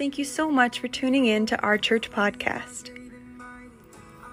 [0.00, 2.88] Thank you so much for tuning in to our church podcast.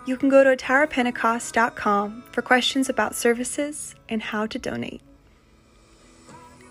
[0.06, 5.02] You can go to atarapentecost.com for questions about services and how to donate.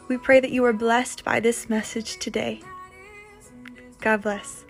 [0.08, 2.62] We pray that you are blessed by this message today.
[4.00, 4.64] God bless.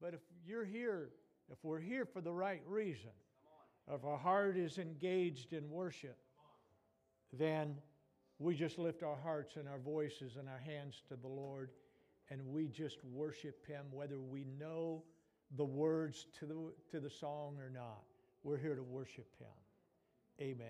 [0.00, 1.10] But if you're here,
[1.48, 3.12] if we're here for the right reason,
[3.88, 6.18] if our heart is engaged in worship,
[7.32, 7.76] then
[8.42, 11.70] we just lift our hearts and our voices and our hands to the Lord
[12.30, 15.02] and we just worship Him whether we know
[15.56, 16.56] the words to the,
[16.90, 18.02] to the song or not.
[18.42, 19.46] We're here to worship Him.
[20.40, 20.66] Amen.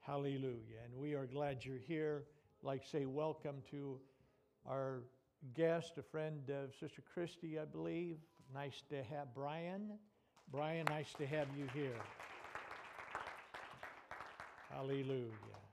[0.00, 0.82] Hallelujah.
[0.84, 2.24] And we are glad you're here.
[2.62, 3.98] Like say welcome to
[4.68, 5.02] our
[5.54, 8.16] guest, a friend of Sister Christy, I believe.
[8.52, 9.92] Nice to have Brian.
[10.50, 11.98] Brian, nice to have you here.
[14.70, 15.65] Hallelujah.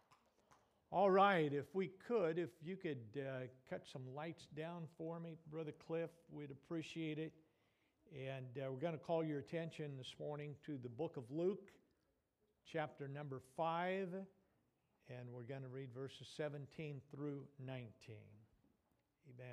[0.95, 5.37] All right, if we could, if you could uh, cut some lights down for me,
[5.51, 7.33] Brother Cliff, we'd appreciate it.
[8.15, 11.71] And uh, we're going to call your attention this morning to the book of Luke,
[12.71, 14.09] chapter number 5,
[15.09, 17.87] and we're going to read verses 17 through 19.
[19.33, 19.47] Amen.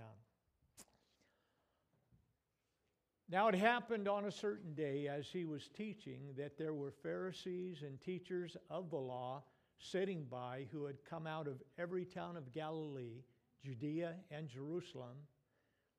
[3.30, 7.78] Now it happened on a certain day as he was teaching that there were Pharisees
[7.80, 9.42] and teachers of the law
[9.80, 13.22] sitting by who had come out of every town of Galilee,
[13.64, 15.16] Judea, and Jerusalem.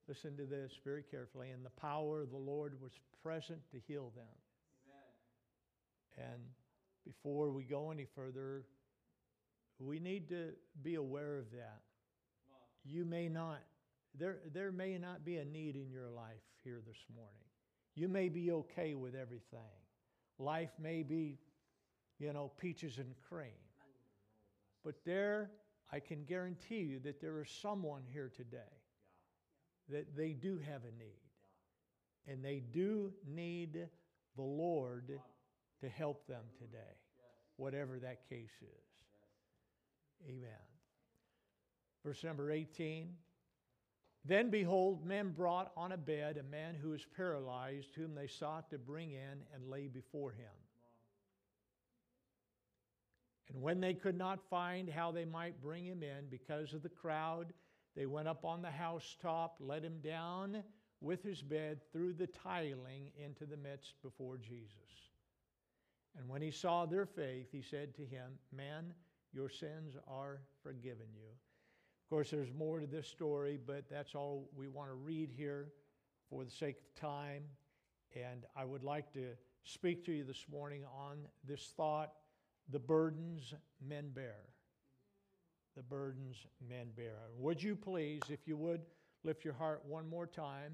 [0.08, 1.50] Listen to this very carefully.
[1.50, 2.92] And the power of the Lord was
[3.24, 4.26] present to heal them.
[6.18, 6.32] Amen.
[6.32, 6.42] And
[7.06, 8.64] before we go any further,
[9.80, 10.50] we need to
[10.84, 11.82] be aware of that.
[12.84, 13.60] You may not,
[14.18, 17.32] there, there may not be a need in your life here this morning.
[17.96, 19.60] You may be okay with everything.
[20.40, 21.38] Life may be,
[22.20, 23.52] you know, peaches and cream.
[24.84, 25.52] But there,
[25.92, 28.58] I can guarantee you that there is someone here today
[29.90, 31.20] that they do have a need.
[32.28, 33.88] And they do need
[34.36, 35.20] the Lord
[35.82, 36.98] to help them today,
[37.58, 40.30] whatever that case is.
[40.30, 40.50] Amen.
[42.06, 43.10] Verse number 18.
[44.24, 48.70] Then behold, men brought on a bed a man who was paralyzed, whom they sought
[48.70, 50.61] to bring in and lay before him.
[53.52, 56.90] And when they could not find how they might bring him in because of the
[56.90, 57.54] crowd,
[57.96, 60.64] they went up on the housetop, let him down
[61.02, 65.10] with his bed through the tiling into the midst before Jesus.
[66.18, 68.94] And when he saw their faith, he said to him, Man,
[69.34, 71.30] your sins are forgiven you.
[71.30, 75.72] Of course, there's more to this story, but that's all we want to read here
[76.30, 77.44] for the sake of time.
[78.16, 79.30] And I would like to
[79.64, 82.14] speak to you this morning on this thought
[82.70, 83.54] the burdens
[83.88, 84.38] men bear.
[85.76, 86.36] The burdens
[86.68, 87.18] men bear.
[87.38, 88.82] Would you please, if you would,
[89.24, 90.74] lift your heart one more time?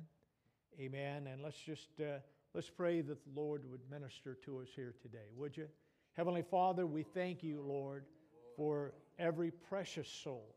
[0.80, 1.28] Amen.
[1.28, 2.20] And let's just uh,
[2.54, 5.30] let's pray that the Lord would minister to us here today.
[5.36, 5.68] Would you?
[6.14, 8.06] Heavenly Father, we thank you, Lord,
[8.56, 10.56] for every precious soul.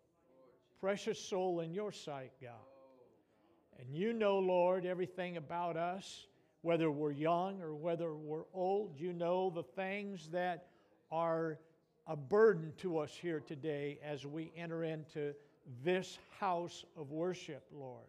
[0.81, 2.53] Precious soul in your sight, God.
[3.79, 6.27] And you know, Lord, everything about us,
[6.63, 8.95] whether we're young or whether we're old.
[8.99, 10.69] You know the things that
[11.11, 11.59] are
[12.07, 15.35] a burden to us here today as we enter into
[15.85, 18.07] this house of worship, Lord.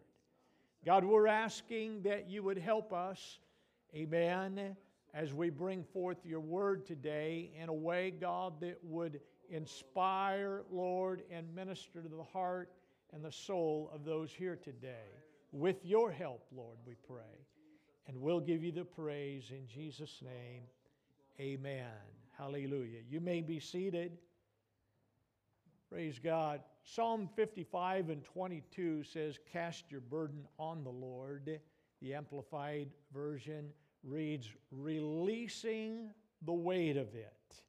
[0.84, 3.38] God, we're asking that you would help us,
[3.94, 4.76] amen,
[5.14, 9.20] as we bring forth your word today in a way, God, that would
[9.50, 12.70] inspire, Lord, and minister to the heart
[13.12, 15.10] and the soul of those here today.
[15.52, 17.46] With your help, Lord, we pray.
[18.08, 20.62] And we'll give you the praise in Jesus' name.
[21.38, 22.21] Amen.
[22.42, 23.02] Hallelujah.
[23.08, 24.18] You may be seated.
[25.88, 26.60] Praise God.
[26.82, 31.60] Psalm 55 and 22 says, Cast your burden on the Lord.
[32.00, 33.68] The Amplified Version
[34.02, 36.10] reads, Releasing
[36.44, 37.62] the weight of it,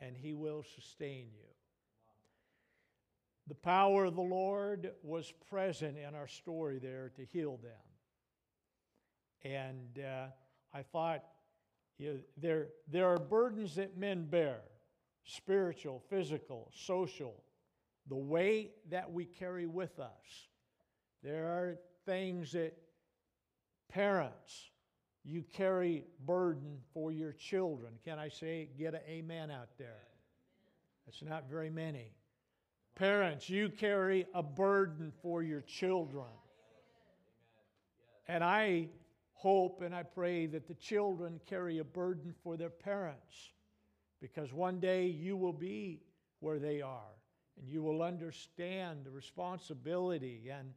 [0.00, 1.46] and He will sustain you.
[3.46, 9.52] The power of the Lord was present in our story there to heal them.
[9.52, 10.26] And uh,
[10.74, 11.22] I thought
[11.98, 14.60] you know, there, there are burdens that men bear
[15.24, 17.42] spiritual, physical, social,
[18.08, 20.48] the weight that we carry with us.
[21.22, 22.76] There are things that
[23.88, 24.70] parents,
[25.24, 27.94] you carry burden for your children.
[28.04, 30.04] Can I say, get an amen out there?
[31.04, 32.12] That's not very many.
[32.94, 36.24] Parents, you carry a burden for your children.
[38.28, 38.88] And I
[39.36, 43.52] hope and I pray that the children carry a burden for their parents
[44.20, 46.00] because one day you will be
[46.40, 47.14] where they are
[47.58, 50.72] and you will understand the responsibility and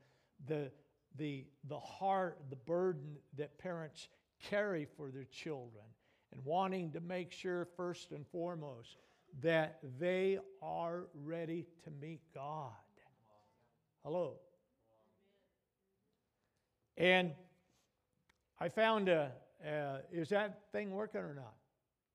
[0.45, 0.71] the,
[1.17, 4.07] the, the heart, the burden that parents
[4.50, 5.83] carry for their children,
[6.31, 8.97] and wanting to make sure, first and foremost,
[9.41, 12.71] that they are ready to meet God.
[14.03, 14.35] Hello.
[16.97, 17.31] And
[18.61, 19.31] I found a,
[20.11, 21.56] is that thing working or not?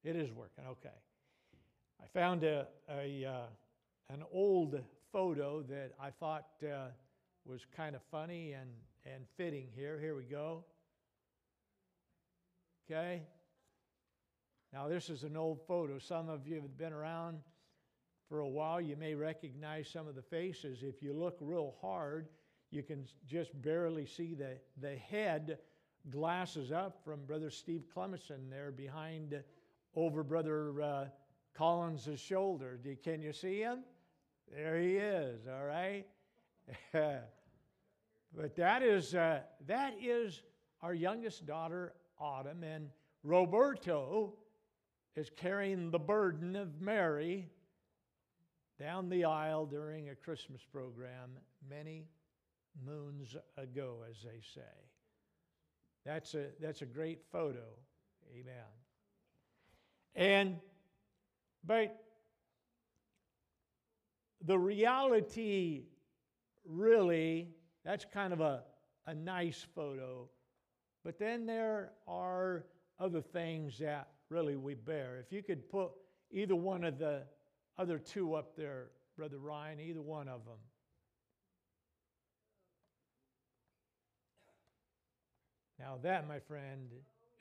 [0.04, 0.94] It is working, okay.
[2.02, 3.46] I found a, a uh,
[4.10, 4.78] an old
[5.12, 6.88] photo that I thought uh,
[7.46, 8.68] was kind of funny and,
[9.06, 9.98] and fitting here.
[9.98, 10.64] Here we go.
[12.90, 13.22] Okay?
[14.72, 15.98] Now, this is an old photo.
[15.98, 17.38] Some of you have been around
[18.28, 18.80] for a while.
[18.80, 20.80] You may recognize some of the faces.
[20.82, 22.28] If you look real hard,
[22.70, 25.58] you can just barely see the, the head
[26.10, 29.42] glasses up from Brother Steve Clemenson there behind
[29.94, 31.04] over Brother uh,
[31.54, 32.78] Collins' shoulder.
[33.02, 33.80] Can you see him?
[34.52, 36.04] There he is, all right?
[36.92, 40.42] but that is, uh, that is
[40.82, 42.90] our youngest daughter, Autumn, and
[43.22, 44.34] Roberto
[45.16, 47.48] is carrying the burden of Mary
[48.78, 51.30] down the aisle during a Christmas program
[51.68, 52.08] many
[52.84, 54.60] moons ago, as they say.
[56.04, 57.64] That's a, that's a great photo.
[58.32, 58.54] Amen.
[60.14, 60.56] And,
[61.64, 62.04] but
[64.44, 65.84] the reality
[66.66, 67.48] really,
[67.84, 68.62] that's kind of a,
[69.06, 70.28] a nice photo.
[71.04, 72.64] But then there are
[72.98, 75.18] other things that really we bear.
[75.24, 75.90] If you could put
[76.30, 77.22] either one of the
[77.78, 80.58] other two up there, Brother Ryan, either one of them.
[85.84, 86.88] Now, that, my friend,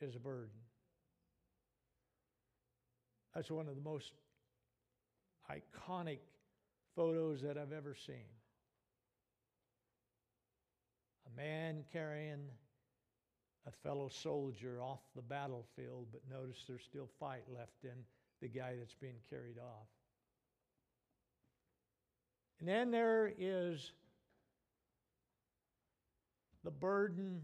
[0.01, 0.49] is a burden.
[3.33, 4.11] That's one of the most
[5.49, 6.19] iconic
[6.93, 8.27] photos that I've ever seen.
[11.25, 12.49] A man carrying
[13.65, 18.03] a fellow soldier off the battlefield, but notice there's still fight left in
[18.41, 19.87] the guy that's being carried off.
[22.59, 23.93] And then there is
[26.65, 27.41] the burden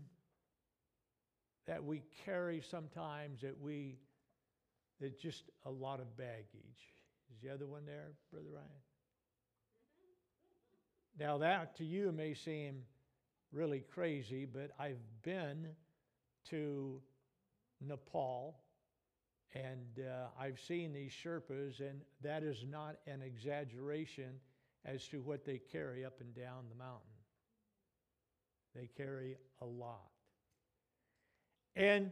[1.69, 3.95] that we carry sometimes that we
[5.00, 6.44] that just a lot of baggage.
[7.31, 8.66] Is the other one there, Brother Ryan?
[11.19, 12.81] Now that to you may seem
[13.54, 15.68] really crazy, but I've been
[16.50, 17.00] to
[17.81, 18.57] Nepal
[19.54, 24.39] and uh, I've seen these Sherpas, and that is not an exaggeration
[24.86, 27.00] as to what they carry up and down the mountain.
[28.75, 30.10] They carry a lot.
[31.75, 32.12] And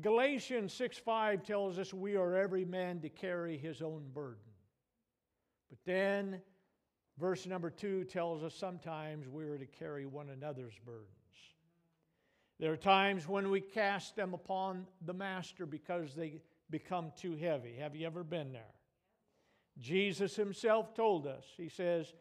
[0.00, 4.40] Galatians 6 5 tells us we are every man to carry his own burden.
[5.68, 6.40] But then
[7.18, 11.08] verse number 2 tells us sometimes we are to carry one another's burdens.
[12.60, 17.74] There are times when we cast them upon the master because they become too heavy.
[17.78, 18.74] Have you ever been there?
[19.78, 22.12] Jesus himself told us, He says,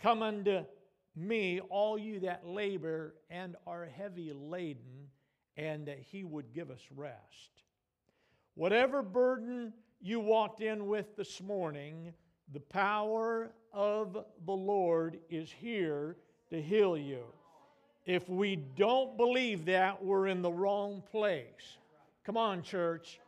[0.00, 0.64] Come unto
[1.14, 5.08] me, all you that labor and are heavy laden,
[5.56, 7.62] and that He would give us rest.
[8.54, 12.12] Whatever burden you walked in with this morning,
[12.52, 16.16] the power of the Lord is here
[16.50, 17.22] to heal you.
[18.04, 21.78] If we don't believe that, we're in the wrong place.
[22.24, 23.20] Come on, church.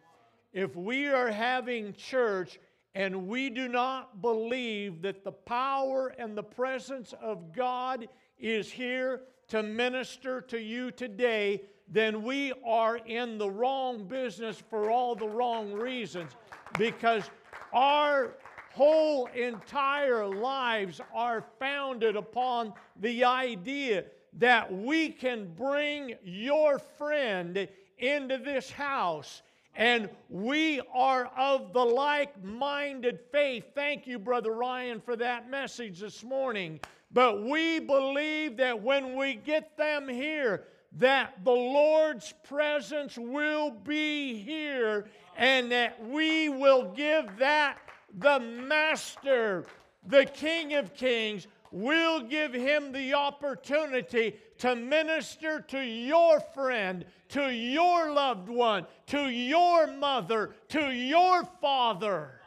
[0.52, 2.58] If we are having church
[2.94, 8.08] and we do not believe that the power and the presence of God
[8.38, 14.90] is here to minister to you today, then we are in the wrong business for
[14.90, 16.32] all the wrong reasons.
[16.78, 17.30] Because
[17.72, 18.36] our
[18.72, 24.04] whole entire lives are founded upon the idea
[24.38, 29.42] that we can bring your friend into this house
[29.76, 33.64] and we are of the like minded faith.
[33.74, 36.80] Thank you, Brother Ryan, for that message this morning.
[37.12, 40.64] But we believe that when we get them here,
[40.98, 47.78] that the Lord's presence will be here and that we will give that
[48.18, 49.64] the Master,
[50.06, 57.52] the King of Kings, will give him the opportunity to minister to your friend, to
[57.52, 62.40] your loved one, to your mother, to your father.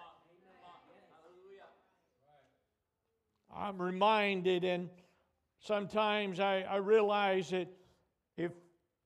[3.54, 4.90] I'm reminded, and
[5.60, 7.68] sometimes I, I realize that
[8.38, 8.54] if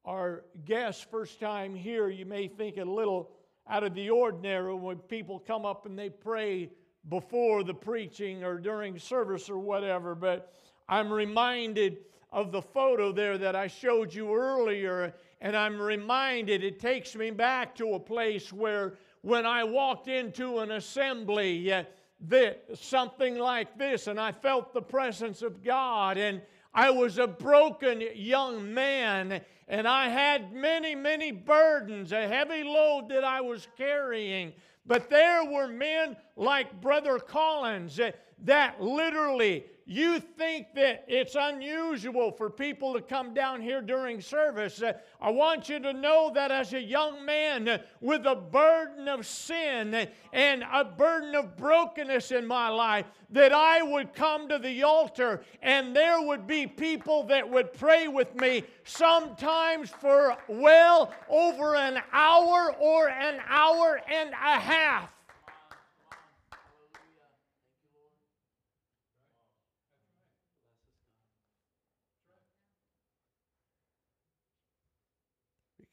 [0.05, 3.31] our guests first time here, you may think a little
[3.67, 6.69] out of the ordinary when people come up and they pray
[7.09, 10.53] before the preaching or during service or whatever, but
[10.87, 11.97] I'm reminded
[12.31, 17.31] of the photo there that I showed you earlier, and I'm reminded it takes me
[17.31, 21.83] back to a place where when I walked into an assembly, uh,
[22.27, 26.41] that something like this, and I felt the presence of God, and
[26.73, 33.09] I was a broken young man, and I had many, many burdens, a heavy load
[33.09, 34.53] that I was carrying.
[34.85, 37.99] But there were men like Brother Collins
[38.43, 44.81] that, literally you think that it's unusual for people to come down here during service.
[44.81, 49.27] Uh, I want you to know that as a young man with a burden of
[49.27, 54.83] sin and a burden of brokenness in my life, that I would come to the
[54.83, 61.75] altar and there would be people that would pray with me, sometimes for well over
[61.75, 65.13] an hour or an hour and a half.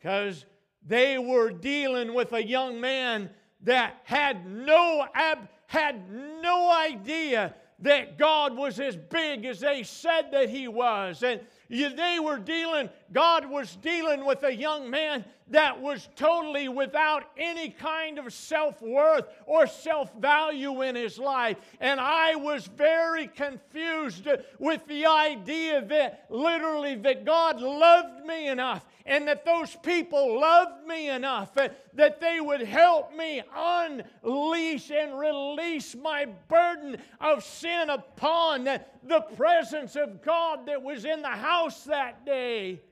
[0.08, 0.46] Because
[0.86, 3.28] they were dealing with a young man
[3.60, 10.30] that had no ab- had no idea that God was as big as they said
[10.32, 11.22] that he was.
[11.22, 17.24] And they were dealing God was dealing with a young man that was totally without
[17.38, 21.56] any kind of self worth or self value in his life.
[21.80, 28.84] And I was very confused with the idea that literally that God loved me enough
[29.06, 35.96] and that those people loved me enough that they would help me unleash and release
[35.96, 42.26] my burden of sin upon the presence of God that was in the house that
[42.26, 42.82] day.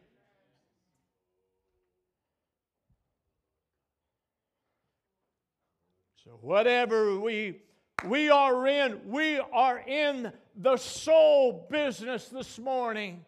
[6.46, 7.56] Whatever we,
[8.04, 13.24] we are in, we are in the soul business this morning.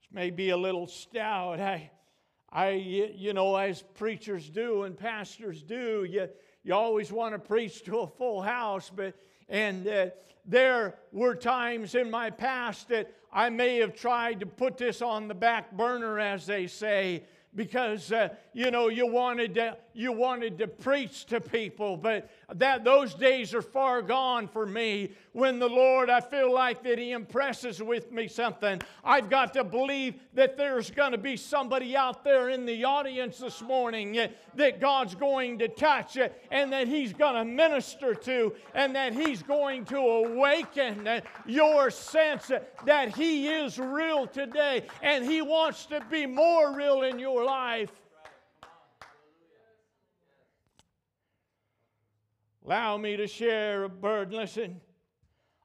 [0.00, 1.58] This may be a little stout.
[1.58, 1.90] I,
[2.48, 6.28] I, you know, as preachers do and pastors do, you,
[6.62, 9.16] you always want to preach to a full house, but
[9.48, 10.06] and uh,
[10.46, 15.26] there were times in my past that I may have tried to put this on
[15.26, 17.24] the back burner, as they say,
[17.58, 22.82] because uh, you know you wanted to you wanted to preach to people but that
[22.82, 25.12] those days are far gone for me.
[25.32, 28.80] When the lord i feel like that he impresses with me something.
[29.04, 33.38] I've got to believe that there's going to be somebody out there in the audience
[33.38, 38.14] this morning uh, that god's going to touch uh, and that he's going to minister
[38.14, 42.50] to and that he's going to awaken uh, your sense
[42.84, 47.97] that he is real today and he wants to be more real in your life
[52.68, 54.36] Allow me to share a burden.
[54.36, 54.78] Listen,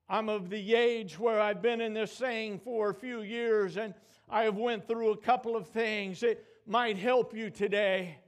[0.07, 3.93] I'm of the age where I've been in this thing for a few years and
[4.29, 8.19] I have went through a couple of things that might help you today.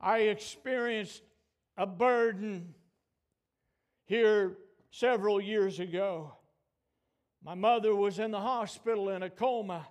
[0.00, 1.22] I experienced
[1.76, 2.72] a burden
[4.04, 4.58] here
[4.92, 6.36] several years ago.
[7.42, 9.88] My mother was in the hospital in a coma.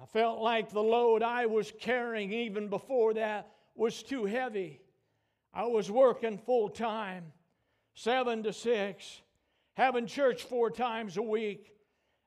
[0.00, 4.81] I felt like the load I was carrying even before that was too heavy.
[5.54, 7.24] I was working full time,
[7.94, 9.20] seven to six,
[9.74, 11.72] having church four times a week.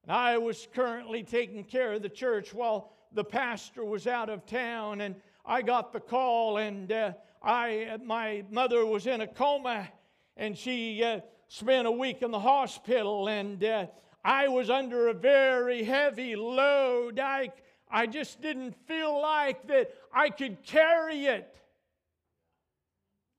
[0.04, 4.46] And I was currently taking care of the church while the pastor was out of
[4.46, 5.02] town.
[5.02, 9.90] And I got the call, and uh, I, my mother was in a coma,
[10.38, 13.28] and she uh, spent a week in the hospital.
[13.28, 13.88] And uh,
[14.24, 17.20] I was under a very heavy load.
[17.20, 17.52] I,
[17.90, 21.52] I just didn't feel like that I could carry it.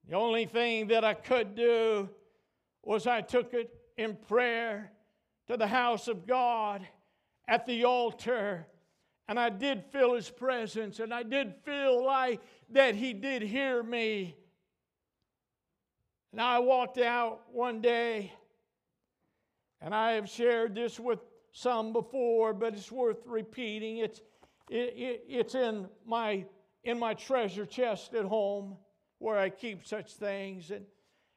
[0.09, 2.09] The only thing that I could do
[2.83, 4.93] was I took it in prayer
[5.49, 6.87] to the house of God
[7.49, 8.67] at the altar.
[9.29, 13.83] And I did feel his presence, and I did feel like that he did hear
[13.83, 14.37] me.
[16.31, 18.33] And I walked out one day,
[19.81, 21.19] and I have shared this with
[21.51, 23.99] some before, but it's worth repeating.
[23.99, 24.21] It's,
[24.71, 26.45] it, it, it's in, my,
[26.85, 28.77] in my treasure chest at home
[29.19, 30.71] where I keep such things.
[30.71, 30.85] And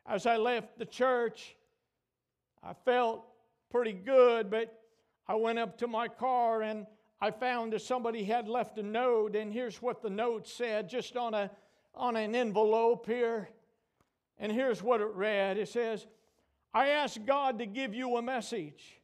[0.07, 1.55] as I left the church,
[2.63, 3.25] I felt
[3.69, 4.81] pretty good, but
[5.27, 6.85] I went up to my car and
[7.21, 11.17] I found that somebody had left a note, and here's what the note said, just
[11.17, 11.51] on, a,
[11.93, 13.49] on an envelope here.
[14.37, 16.07] And here's what it read it says,
[16.73, 19.01] I asked God to give you a message.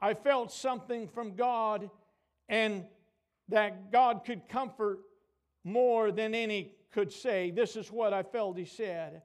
[0.00, 1.90] I felt something from God,
[2.48, 2.84] and
[3.48, 5.00] that God could comfort
[5.64, 7.50] more than any could say.
[7.50, 9.22] This is what I felt he said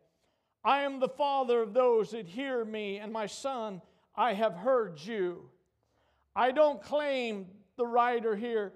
[0.64, 3.82] I am the father of those that hear me, and my son,
[4.16, 5.50] I have heard you.
[6.36, 8.74] I don't claim, the writer here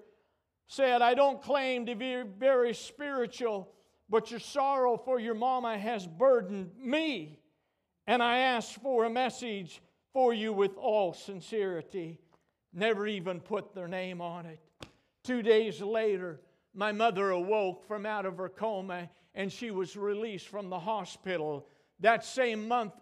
[0.66, 3.72] said, I don't claim to be very spiritual,
[4.10, 7.40] but your sorrow for your mama has burdened me.
[8.06, 9.80] And I ask for a message
[10.12, 12.18] for you with all sincerity.
[12.72, 14.60] Never even put their name on it.
[15.24, 16.40] Two days later,
[16.78, 21.66] my mother awoke from out of her coma and she was released from the hospital.
[21.98, 22.92] That same month,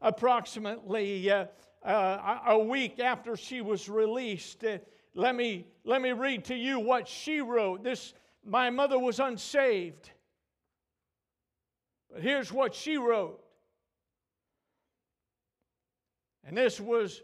[0.00, 1.44] approximately uh,
[1.84, 4.78] uh, a week after she was released, uh,
[5.14, 7.84] let me, let me read to you what she wrote.
[7.84, 10.10] This, my mother was unsaved.
[12.10, 13.44] But here's what she wrote.
[16.44, 17.20] And this was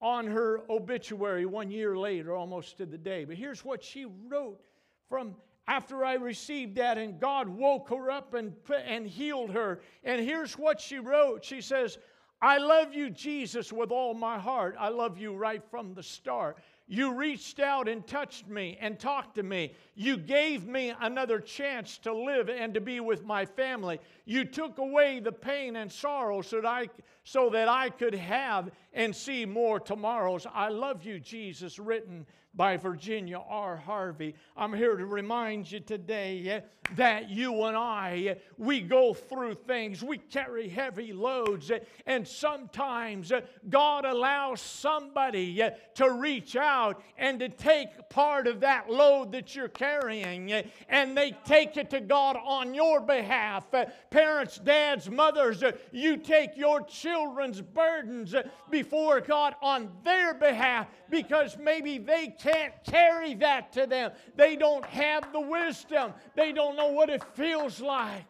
[0.00, 3.24] on her obituary one year later, almost to the day.
[3.24, 4.60] But here's what she wrote
[5.08, 5.34] from
[5.66, 8.54] after I received that, and God woke her up and,
[8.86, 9.80] and healed her.
[10.02, 11.98] And here's what she wrote She says,
[12.40, 14.76] I love you, Jesus, with all my heart.
[14.78, 16.58] I love you right from the start.
[16.86, 19.74] You reached out and touched me and talked to me.
[19.94, 24.00] You gave me another chance to live and to be with my family.
[24.24, 26.88] You took away the pain and sorrow so that I,
[27.28, 30.46] so that I could have and see more tomorrows.
[30.50, 33.76] I love you, Jesus, written by Virginia R.
[33.76, 34.34] Harvey.
[34.56, 36.60] I'm here to remind you today eh,
[36.96, 42.26] that you and I, eh, we go through things, we carry heavy loads, eh, and
[42.26, 43.30] sometimes
[43.68, 45.62] God allows somebody
[45.94, 50.52] to reach out and to take part of that load that you're carrying,
[50.88, 53.66] and they take it to God on your behalf.
[54.10, 56.80] Parents, dads, mothers, you take your
[57.18, 58.34] children's burdens
[58.70, 64.12] before God on their behalf because maybe they can't carry that to them.
[64.36, 68.24] They don't have the wisdom, they don't know what it feels like.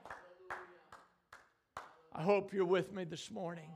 [2.14, 3.70] I hope you're with me this morning.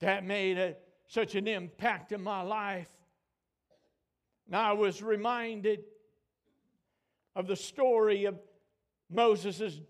[0.00, 0.76] That made a,
[1.08, 2.88] such an impact in my life.
[4.48, 5.80] Now I was reminded
[7.36, 8.38] of the story of
[9.10, 9.80] Moses'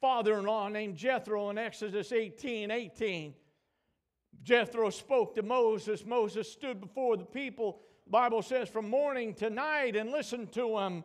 [0.00, 3.34] father in law named Jethro in Exodus 18 18.
[4.42, 6.04] Jethro spoke to Moses.
[6.04, 11.02] Moses stood before the people, Bible says, from morning to night and listened to them,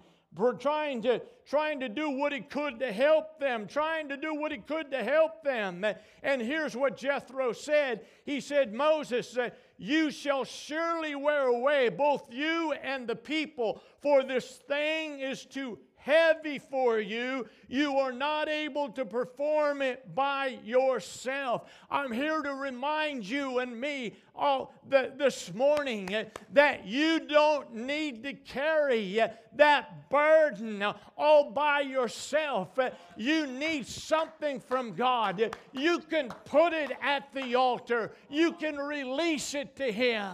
[0.60, 4.52] trying to, trying to do what he could to help them, trying to do what
[4.52, 5.84] he could to help them.
[6.22, 12.32] And here's what Jethro said He said, Moses, uh, you shall surely wear away, both
[12.32, 17.48] you and the people, for this thing is to heavy for you.
[17.68, 21.70] You are not able to perform it by yourself.
[21.90, 28.24] I'm here to remind you and me all the, this morning that you don't need
[28.24, 29.22] to carry
[29.56, 30.84] that burden
[31.18, 32.80] all by yourself.
[33.18, 35.56] You need something from God.
[35.72, 40.34] You can put it at the altar, you can release it to Him.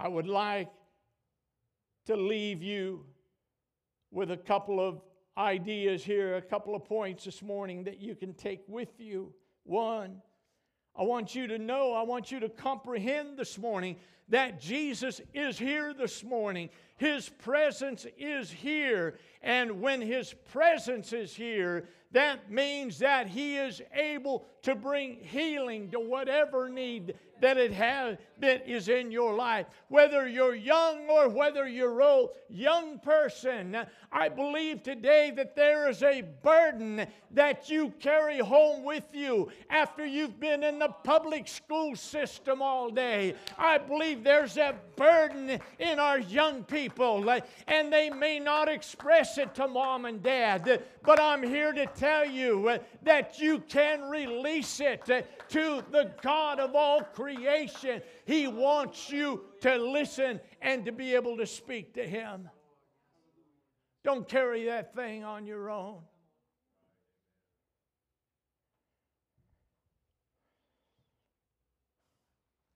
[0.00, 0.68] I would like
[2.06, 3.04] to leave you
[4.12, 5.02] with a couple of
[5.36, 9.34] ideas here, a couple of points this morning that you can take with you.
[9.64, 10.22] One,
[10.96, 13.96] I want you to know, I want you to comprehend this morning
[14.28, 16.70] that Jesus is here this morning.
[16.98, 19.18] His presence is here.
[19.42, 25.90] And when His presence is here, that means that He is able to bring healing
[25.90, 29.66] to whatever need that it has that is in your life.
[29.88, 33.76] Whether you're young or whether you're old, young person,
[34.10, 40.04] I believe today that there is a burden that you carry home with you after
[40.04, 43.34] you've been in the public school system all day.
[43.56, 46.87] I believe there's a burden in our young people,
[47.66, 52.24] and they may not express it to mom and dad, but I'm here to tell
[52.24, 58.02] you uh, that you can release it uh, to the God of all creation.
[58.24, 62.48] He wants you to listen and to be able to speak to Him.
[64.04, 66.00] Don't carry that thing on your own.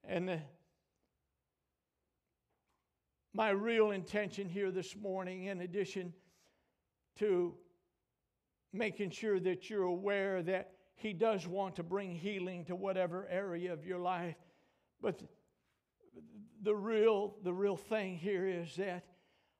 [0.05, 0.40] And the,
[3.35, 6.12] my real intention here this morning, in addition
[7.18, 7.55] to
[8.73, 13.73] making sure that you're aware that He does want to bring healing to whatever area
[13.73, 14.37] of your life,
[15.01, 15.23] but
[16.62, 19.05] the real, the real thing here is that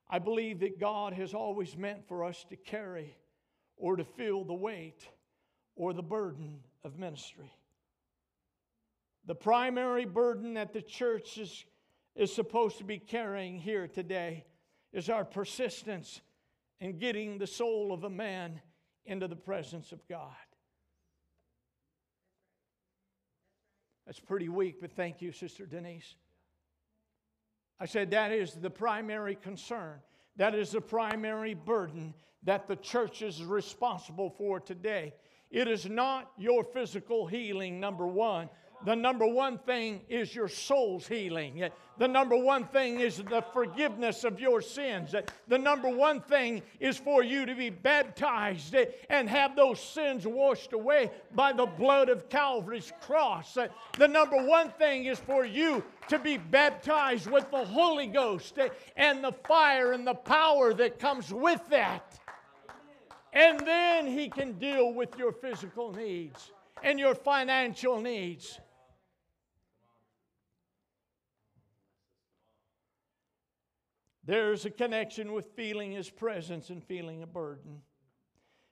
[0.09, 3.17] I believe that God has always meant for us to carry
[3.77, 5.09] or to feel the weight
[5.75, 7.51] or the burden of ministry.
[9.27, 11.65] The primary burden that the church is,
[12.15, 14.45] is supposed to be carrying here today
[14.93, 16.21] is our persistence
[16.81, 18.61] in getting the soul of a man
[19.07, 20.31] into the presence of God.
[24.07, 26.17] That's pretty weak, but thank you, Sister Denise.
[27.81, 30.01] I said that is the primary concern.
[30.37, 35.15] That is the primary burden that the church is responsible for today.
[35.51, 38.49] It is not your physical healing, number one.
[38.85, 41.71] The number one thing is your soul's healing.
[41.99, 45.15] The number one thing is the forgiveness of your sins.
[45.47, 48.75] The number one thing is for you to be baptized
[49.09, 53.57] and have those sins washed away by the blood of Calvary's cross.
[53.99, 58.59] The number one thing is for you to be baptized with the Holy Ghost
[58.97, 62.19] and the fire and the power that comes with that.
[63.33, 66.51] And then He can deal with your physical needs
[66.83, 68.59] and your financial needs.
[74.25, 77.83] There's a connection with feeling his presence and feeling a burden.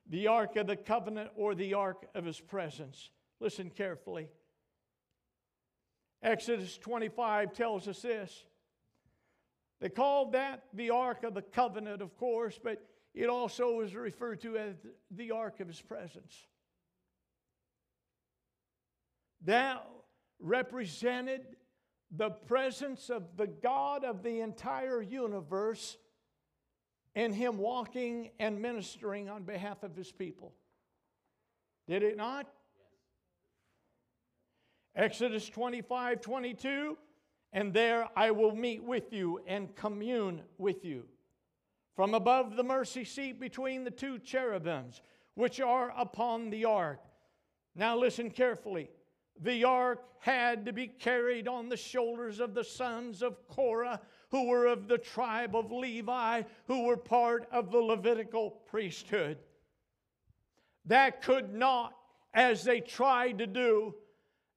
[0.08, 3.10] The Ark of the Covenant or the Ark of his presence.
[3.40, 4.28] Listen carefully.
[6.22, 8.44] Exodus 25 tells us this.
[9.80, 12.84] They called that the Ark of the Covenant, of course, but
[13.14, 14.74] it also is referred to as
[15.10, 16.36] the Ark of his presence.
[19.46, 19.86] That
[20.38, 21.56] represented
[22.10, 25.96] the presence of the God of the entire universe
[27.14, 30.52] and Him walking and ministering on behalf of His people.
[31.86, 32.46] Did it not?
[34.94, 36.98] Exodus 25 22,
[37.52, 41.04] and there I will meet with you and commune with you.
[41.94, 45.00] From above the mercy seat between the two cherubims,
[45.34, 47.00] which are upon the ark.
[47.74, 48.90] Now listen carefully.
[49.38, 54.48] The ark had to be carried on the shoulders of the sons of Korah, who
[54.48, 59.38] were of the tribe of Levi, who were part of the Levitical priesthood.
[60.84, 61.96] That could not,
[62.34, 63.94] as they tried to do,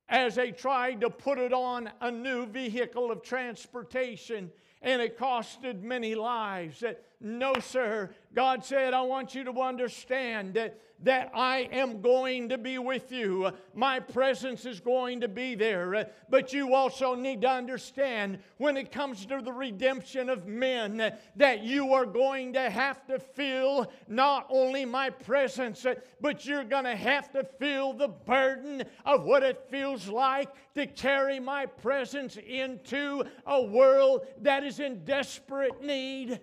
[0.09, 5.81] as they tried to put it on a new vehicle of transportation, and it costed
[5.81, 6.83] many lives.
[7.25, 8.09] No, sir.
[8.35, 10.55] God said, I want you to understand
[11.03, 13.51] that I am going to be with you.
[13.73, 16.09] My presence is going to be there.
[16.29, 21.63] But you also need to understand when it comes to the redemption of men that
[21.63, 25.85] you are going to have to feel not only my presence,
[26.19, 30.87] but you're going to have to feel the burden of what it feels like to
[30.87, 36.41] carry my presence into a world that is in desperate need.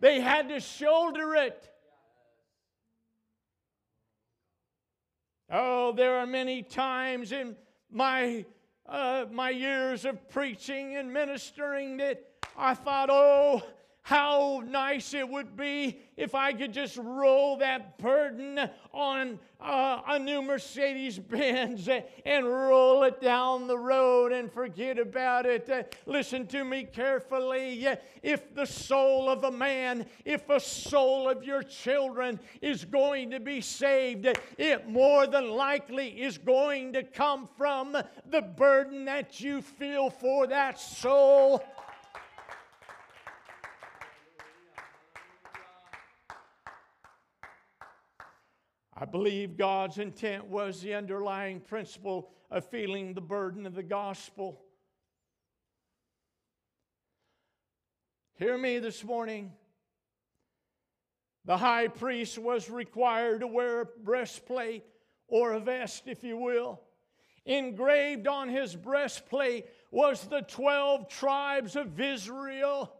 [0.00, 1.68] They had to shoulder it.
[5.50, 7.56] Oh, there are many times in
[7.90, 8.44] my,
[8.86, 12.22] uh, my years of preaching and ministering that
[12.56, 13.62] I thought, oh,
[14.08, 18.58] how nice it would be if I could just roll that burden
[18.94, 21.90] on uh, a new Mercedes Benz
[22.24, 25.68] and roll it down the road and forget about it.
[25.68, 27.86] Uh, listen to me carefully.
[28.22, 33.40] If the soul of a man, if a soul of your children is going to
[33.40, 37.94] be saved, it more than likely is going to come from
[38.30, 41.62] the burden that you feel for that soul.
[49.00, 54.60] I believe God's intent was the underlying principle of feeling the burden of the gospel.
[58.34, 59.52] Hear me this morning.
[61.44, 64.82] The high priest was required to wear a breastplate
[65.28, 66.80] or a vest, if you will.
[67.46, 72.92] Engraved on his breastplate was the 12 tribes of Israel.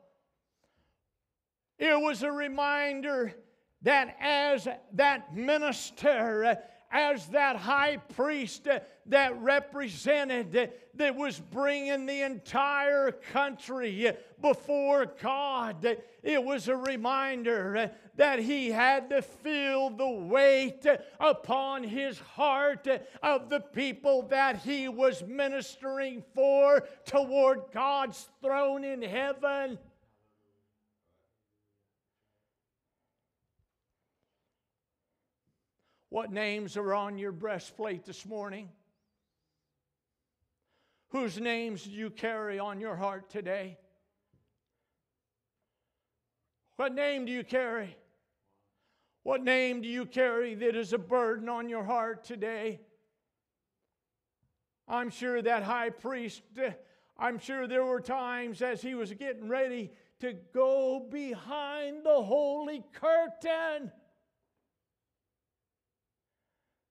[1.77, 3.35] It was a reminder
[3.83, 6.59] that as that minister,
[6.91, 8.67] as that high priest
[9.07, 14.11] that represented, that was bringing the entire country
[14.41, 20.87] before God, it was a reminder that he had to feel the weight
[21.21, 22.89] upon his heart
[23.23, 29.79] of the people that he was ministering for toward God's throne in heaven.
[36.11, 38.71] What names are on your breastplate this morning?
[41.11, 43.79] Whose names do you carry on your heart today?
[46.77, 47.97] What name do you carry?
[49.23, 52.81] What name do you carry that is a burden on your heart today?
[54.87, 56.43] I'm sure that high priest,
[57.19, 59.91] I'm sure there were times as he was getting ready
[60.21, 63.93] to go behind the holy curtain.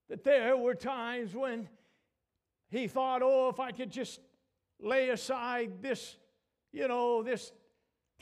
[0.10, 1.68] That there were times when
[2.70, 4.20] he thought, oh, if I could just
[4.80, 6.18] lay aside this,
[6.72, 7.52] you know, this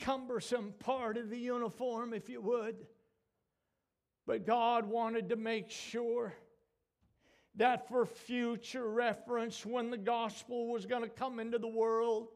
[0.00, 2.76] cumbersome part of the uniform, if you would.
[4.26, 6.34] But God wanted to make sure
[7.54, 12.28] that for future reference, when the gospel was going to come into the world,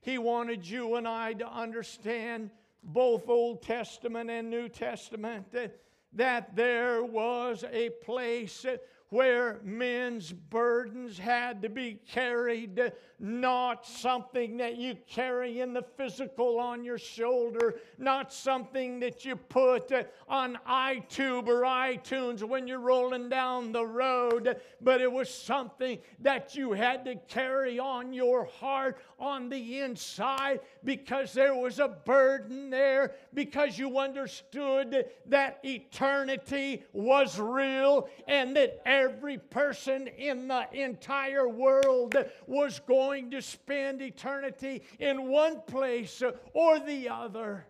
[0.00, 2.50] He wanted you and I to understand
[2.82, 5.78] both Old Testament and New Testament that,
[6.12, 8.64] that there was a place
[9.10, 16.58] where men's burdens had to be carried, not something that you carry in the physical
[16.58, 22.80] on your shoulder, not something that you put uh, on iTube or iTunes when you're
[22.80, 28.44] rolling down the road, but it was something that you had to carry on your
[28.44, 36.84] heart on the inside because there was a burden there, because you understood that eternity
[36.92, 44.82] was real and that every person in the entire world was going to spend eternity
[44.98, 47.64] in one place or the other.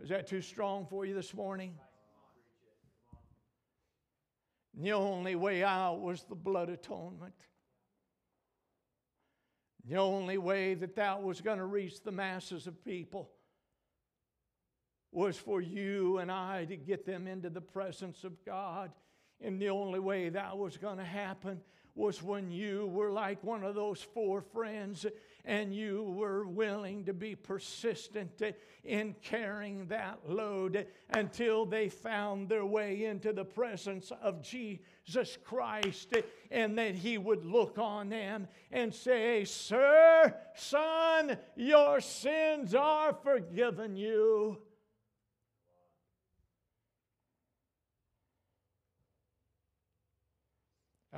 [0.00, 1.74] Is that too strong for you this morning?
[4.80, 7.34] The only way out was the blood atonement.
[9.84, 13.30] The only way that that was going to reach the masses of people
[15.10, 18.92] was for you and I to get them into the presence of God.
[19.40, 21.60] And the only way that was going to happen
[21.98, 25.04] was when you were like one of those four friends
[25.44, 28.40] and you were willing to be persistent
[28.84, 36.14] in carrying that load until they found their way into the presence of Jesus Christ
[36.52, 43.96] and that He would look on them and say, Sir, son, your sins are forgiven
[43.96, 44.58] you.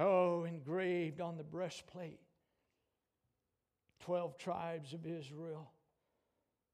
[0.01, 2.21] Oh, engraved on the breastplate
[4.01, 5.71] 12 tribes of Israel.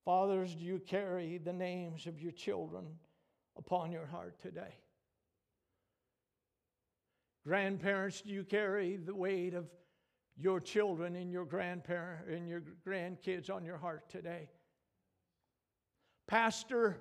[0.04, 2.86] Fathers, do you carry the names of your children
[3.58, 4.76] upon your heart today?
[7.44, 9.66] Grandparents, do you carry the weight of
[10.36, 14.48] your children and your grandparent and your grandkids on your heart today?
[16.28, 16.96] Pastor,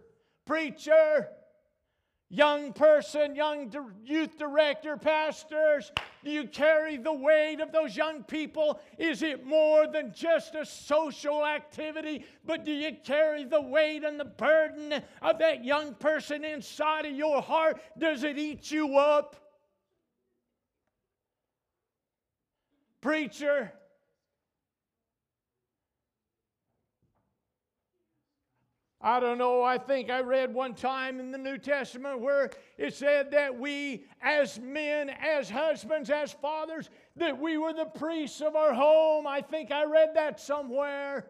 [0.48, 1.30] preacher,
[2.30, 3.72] Young person, young
[4.04, 5.92] youth director, pastors,
[6.24, 8.80] do you carry the weight of those young people?
[8.98, 14.20] Is it more than just a social activity, but do you carry the weight and
[14.20, 17.80] the burden of that young person inside of your heart?
[17.98, 19.36] Does it eat you up?
[23.02, 23.72] Preacher,
[29.06, 32.96] I don't know, I think I read one time in the New Testament where it
[32.96, 38.56] said that we, as men, as husbands, as fathers, that we were the priests of
[38.56, 39.28] our home.
[39.28, 41.28] I think I read that somewhere.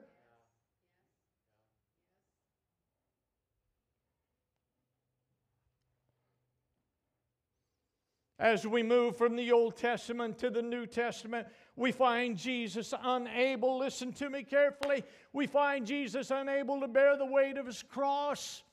[8.39, 13.77] As we move from the Old Testament to the New Testament, we find Jesus unable,
[13.77, 18.63] listen to me carefully, we find Jesus unable to bear the weight of his cross.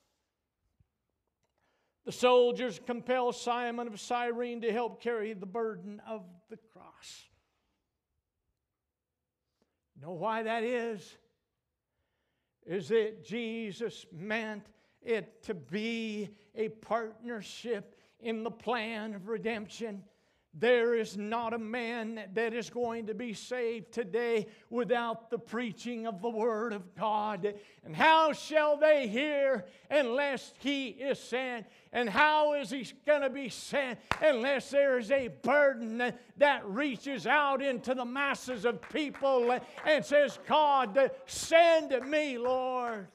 [2.04, 7.26] The soldiers compel Simon of Cyrene to help carry the burden of the cross.
[10.00, 11.16] Know why that is?
[12.66, 14.64] Is that Jesus meant
[15.00, 20.02] it to be a partnership in the plan of redemption.
[20.54, 26.06] There is not a man that is going to be saved today without the preaching
[26.06, 27.54] of the Word of God.
[27.84, 31.66] And how shall they hear unless He is sent?
[31.90, 37.26] And how is He going to be sent unless there is a burden that reaches
[37.26, 43.08] out into the masses of people and says, God, send me, Lord?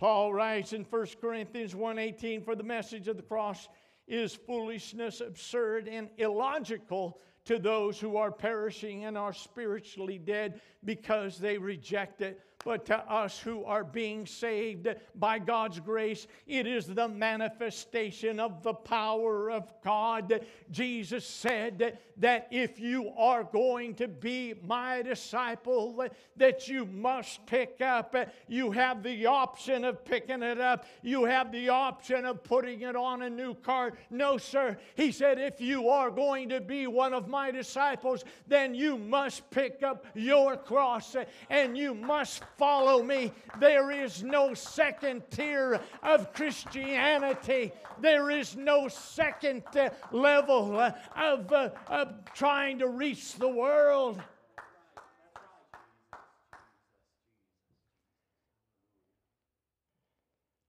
[0.00, 3.68] Paul writes in 1 Corinthians 1:18 for the message of the cross
[4.08, 11.38] is foolishness, absurd and illogical to those who are perishing and are spiritually dead because
[11.38, 12.40] they reject it.
[12.64, 18.62] But to us who are being saved by God's grace, it is the manifestation of
[18.62, 20.44] the power of God.
[20.70, 27.80] Jesus said that if you are going to be my disciple, that you must pick
[27.80, 28.14] up.
[28.46, 32.94] You have the option of picking it up, you have the option of putting it
[32.94, 33.98] on a new cart.
[34.10, 34.76] No, sir.
[34.96, 39.48] He said, if you are going to be one of my disciples, then you must
[39.50, 41.16] pick up your cross
[41.48, 43.32] and you must follow me.
[43.58, 47.72] There is no second tier of Christianity.
[47.98, 54.22] There is no second uh, level uh, of, uh, of trying to reach the world.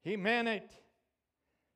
[0.03, 0.71] He meant it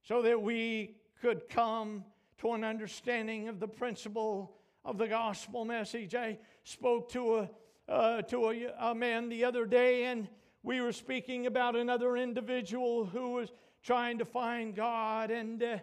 [0.01, 2.05] so that we could come
[2.39, 6.15] to an understanding of the principle of the gospel message.
[6.15, 7.49] I spoke to a
[7.87, 10.27] uh, to a, a, man the other day, and
[10.63, 13.51] we were speaking about another individual who was
[13.83, 15.77] trying to find God, and uh,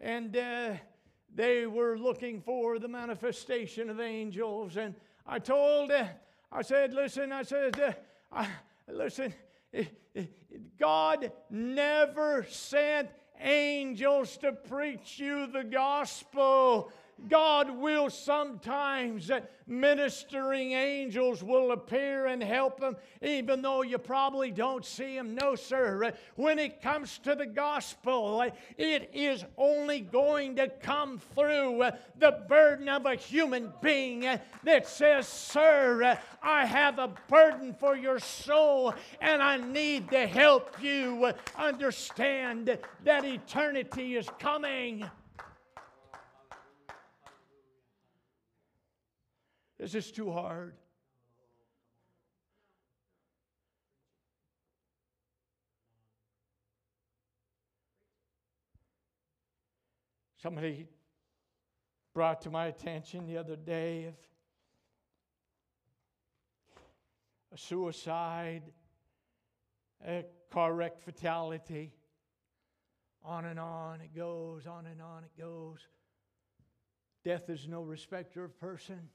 [0.00, 0.74] and uh,
[1.34, 4.76] they were looking for the manifestation of angels.
[4.76, 4.94] And
[5.26, 6.06] I told, uh,
[6.50, 7.92] I said, listen, I said, uh,
[8.32, 8.48] I,
[8.90, 9.32] listen,
[10.78, 16.90] God never sent angels to preach you the gospel.
[17.28, 24.50] God will sometimes, uh, ministering angels will appear and help them, even though you probably
[24.50, 25.34] don't see them.
[25.34, 26.04] No, sir.
[26.04, 31.90] Uh, when it comes to the gospel, uh, it is only going to come through
[32.18, 34.20] the burden of a human being
[34.64, 40.82] that says, Sir, I have a burden for your soul, and I need to help
[40.82, 45.10] you understand that eternity is coming.
[49.92, 50.74] This too hard.
[60.42, 60.88] Somebody
[62.14, 64.14] brought to my attention the other day of
[67.54, 68.64] a suicide,
[70.04, 71.92] a car wreck fatality.
[73.22, 75.78] On and on it goes, on and on it goes.
[77.24, 79.10] Death is no respecter of person.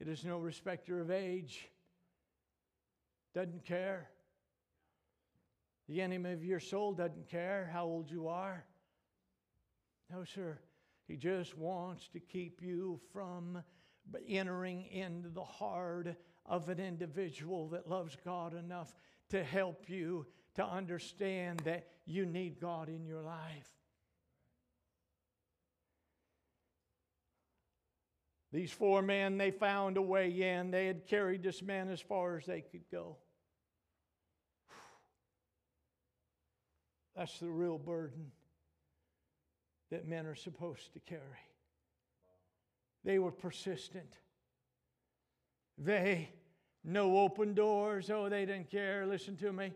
[0.00, 1.68] It is no respecter of age,
[3.34, 4.08] doesn't care.
[5.88, 8.64] The enemy of your soul doesn't care how old you are.
[10.10, 10.58] No, sir.
[11.06, 13.62] He just wants to keep you from
[14.26, 18.94] entering into the heart of an individual that loves God enough
[19.30, 23.79] to help you to understand that you need God in your life.
[28.52, 30.70] These four men, they found a way in.
[30.70, 33.16] They had carried this man as far as they could go.
[37.16, 38.32] That's the real burden
[39.90, 41.20] that men are supposed to carry.
[43.04, 44.14] They were persistent.
[45.78, 46.30] They,
[46.84, 48.10] no open doors.
[48.10, 49.06] Oh, they didn't care.
[49.06, 49.72] Listen to me.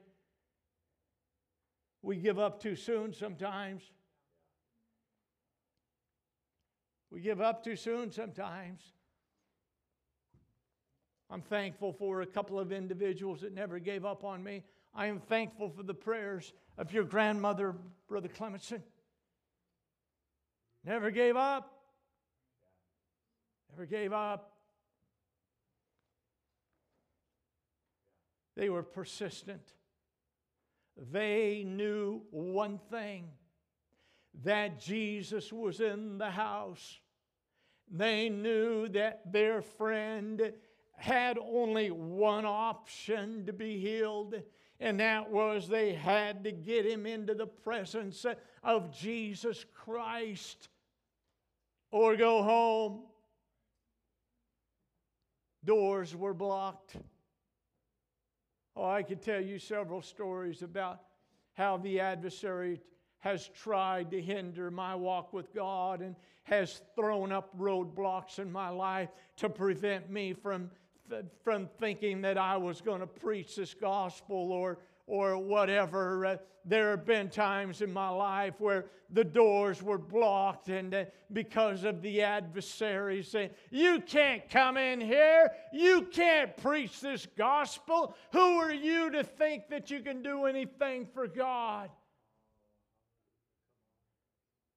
[2.03, 3.83] We give up too soon sometimes.
[7.15, 8.81] We give up too soon sometimes.
[11.31, 14.65] I'm thankful for a couple of individuals that never gave up on me.
[14.93, 17.77] I am thankful for the prayers of your grandmother,
[18.09, 18.83] Brother Clementson.
[20.85, 21.85] Never gave up.
[23.71, 24.57] Never gave up.
[28.57, 29.63] They were persistent.
[31.13, 33.29] They knew one thing
[34.43, 36.99] that Jesus was in the house.
[37.91, 40.53] They knew that their friend
[40.97, 44.35] had only one option to be healed,
[44.81, 48.25] and that was they had to get him into the presence
[48.63, 50.69] of Jesus Christ
[51.91, 53.03] or go home.
[55.65, 56.97] Doors were blocked.
[58.77, 61.01] Oh, I could tell you several stories about
[61.55, 62.81] how the adversary
[63.21, 68.69] has tried to hinder my walk with God and has thrown up roadblocks in my
[68.69, 70.71] life to prevent me from,
[71.43, 76.27] from thinking that I was going to preach this gospel or, or whatever.
[76.27, 81.05] Uh, there have been times in my life where the doors were blocked, and uh,
[81.33, 88.17] because of the adversary saying, You can't come in here, you can't preach this gospel.
[88.33, 91.91] Who are you to think that you can do anything for God?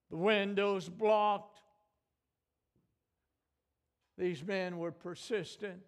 [0.10, 1.57] The windows blocked,
[4.18, 5.82] these men were persistent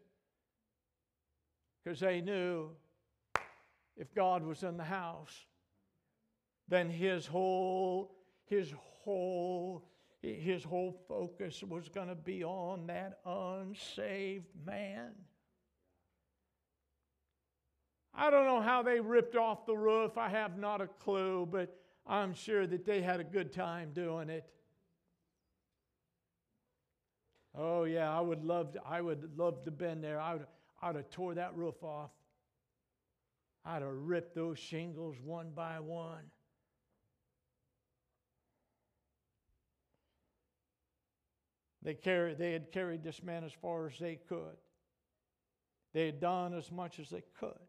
[1.84, 2.69] because they knew
[3.97, 5.45] if God was in the house,
[6.67, 8.15] then his whole,
[8.45, 8.71] his
[9.03, 9.89] whole,
[10.21, 15.11] his whole focus was going to be on that unsaved man.
[18.13, 20.17] I don't know how they ripped off the roof.
[20.17, 21.75] I have not a clue, but
[22.05, 24.45] I'm sure that they had a good time doing it.
[27.57, 30.19] Oh yeah, I would love to, I would love to been there.
[30.19, 30.45] I would
[30.81, 32.11] I'd have tore that roof off.
[33.65, 36.23] I'd have ripped those shingles one by one.
[41.81, 44.57] They, carried, they had carried this man as far as they could.
[45.93, 47.59] They had done as much as they could.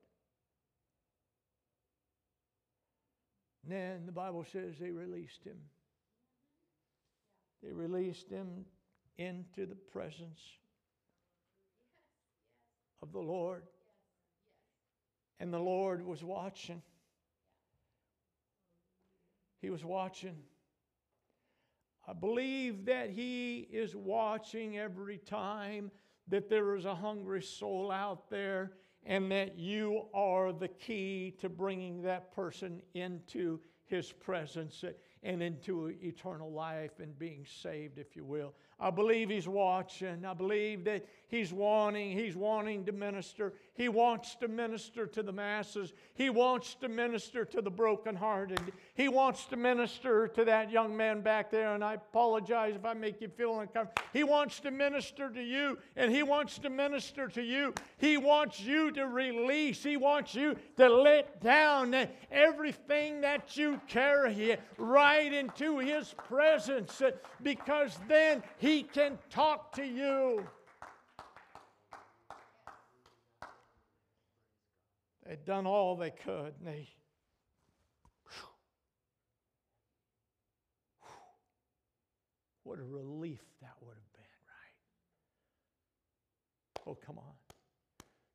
[3.62, 5.58] And then the Bible says they released him.
[7.62, 8.64] They released him
[9.18, 10.40] into the presence
[13.02, 13.62] of the Lord.
[15.38, 16.82] And the Lord was watching.
[19.61, 20.36] He was watching.
[22.06, 25.90] I believe that He is watching every time
[26.28, 28.72] that there is a hungry soul out there
[29.04, 34.84] and that you are the key to bringing that person into His presence
[35.22, 38.54] and into eternal life and being saved, if you will.
[38.80, 40.24] I believe he's watching.
[40.24, 43.52] I believe that he's wanting, he's wanting to minister.
[43.74, 45.92] He wants to minister to the masses.
[46.14, 48.72] He wants to minister to the brokenhearted.
[48.94, 52.94] He wants to minister to that young man back there, and I apologize if I
[52.94, 54.02] make you feel uncomfortable.
[54.14, 57.74] He wants to minister to you, and he wants to minister to you.
[57.98, 59.82] He wants you to release.
[59.82, 61.94] He wants you to let down
[62.30, 67.02] everything that you carry right into his presence
[67.42, 70.46] because then he he can talk to you.
[75.26, 76.88] They'd done all they could, and they.
[82.62, 84.22] What a relief that would have been,
[86.86, 86.86] right?
[86.86, 87.34] Oh, come on.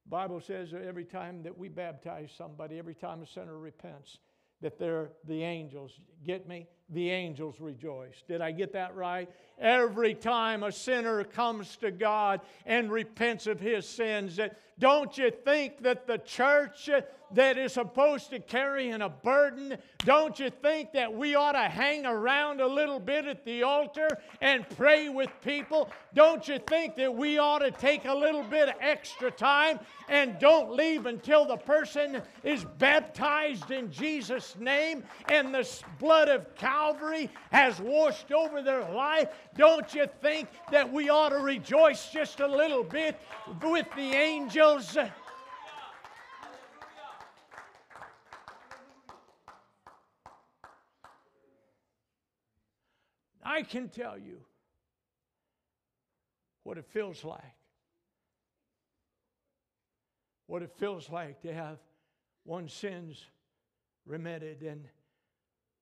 [0.07, 4.17] Bible says every time that we baptize somebody, every time a sinner repents,
[4.65, 5.91] that they're the angels.
[6.25, 6.65] Get me?
[6.89, 8.23] The angels rejoice.
[8.27, 9.29] Did I get that right?
[9.59, 14.39] Every time a sinner comes to God and repents of his sins,
[14.79, 16.89] don't you think that the church
[17.35, 21.69] that is supposed to carry in a burden, don't you think that we ought to
[21.69, 24.07] hang around a little bit at the altar
[24.41, 25.89] and pray with people?
[26.13, 30.39] Don't you think that we ought to take a little bit of extra time and
[30.39, 35.69] don't leave until the person is baptized in Jesus' name and the
[35.99, 39.27] blood of Calvary has washed over their life?
[39.57, 43.19] Don't you think that we ought to rejoice just a little bit
[43.61, 44.97] with the angels?
[53.45, 54.39] I can tell you
[56.63, 57.41] what it feels like.
[60.47, 61.77] What it feels like to have
[62.43, 63.23] one's sins
[64.05, 64.87] remitted and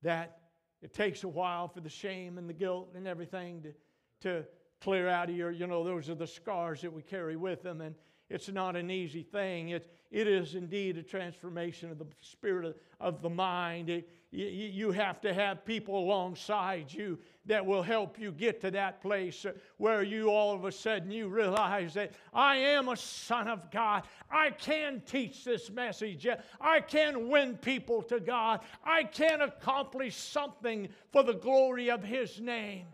[0.01, 0.39] that
[0.81, 3.73] it takes a while for the shame and the guilt and everything to,
[4.21, 4.45] to
[4.81, 7.79] clear out of your, you know, those are the scars that we carry with them.
[7.79, 7.95] And
[8.29, 9.69] it's not an easy thing.
[9.69, 13.89] It, it is indeed a transformation of the spirit of, of the mind.
[13.89, 18.99] It, you, have to have people alongside you that will help you get to that
[18.99, 19.45] place
[19.77, 24.03] where you all of a sudden you realize that I am a son of God.
[24.31, 26.25] I can teach this message.
[26.59, 28.61] I can win people to God.
[28.83, 32.87] I can accomplish something for the glory of His name.